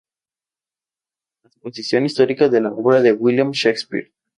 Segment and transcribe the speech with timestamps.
[1.43, 4.11] Transposición histórica de la obra de William Shakespeare.